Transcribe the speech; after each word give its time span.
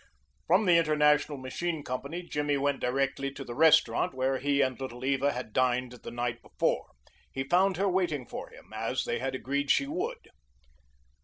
From 0.47 0.65
the 0.65 0.77
International 0.79 1.37
Machine 1.37 1.83
Company 1.83 2.23
Jimmy 2.23 2.57
went 2.57 2.79
directly 2.79 3.31
to 3.33 3.43
the 3.43 3.53
restaurant 3.53 4.15
where 4.15 4.39
he 4.39 4.59
and 4.61 4.79
Little 4.81 5.05
Eva 5.05 5.31
had 5.31 5.53
dined 5.53 5.91
the 5.91 6.09
night 6.09 6.41
before. 6.41 6.87
He 7.31 7.43
found 7.43 7.77
her 7.77 7.87
waiting 7.87 8.25
for 8.25 8.49
him, 8.49 8.73
as 8.73 9.03
they 9.03 9.19
had 9.19 9.35
agreed 9.35 9.69
she 9.69 9.85
would. 9.85 10.29